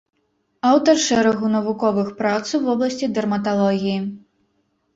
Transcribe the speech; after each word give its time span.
Аўтар 0.69 0.95
шэрагу 1.07 1.51
навуковых 1.57 2.09
прац 2.23 2.41
у 2.61 2.63
вобласці 2.65 3.13
дэрматалогіі. 3.21 3.99